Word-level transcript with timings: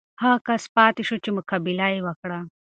هغه 0.21 0.37
کس 0.47 0.63
پاتې 0.75 1.01
شو 1.07 1.15
چې 1.23 1.29
مقابله 1.37 1.87
یې 1.95 2.01
وکړه. 2.07 2.39